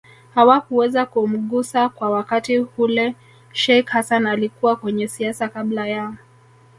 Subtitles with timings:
[0.35, 3.15] hawakuweza kumgusa kwa wakati hule
[3.51, 6.13] Sheikh Hassan alikuwa kwenye siasa kabla ya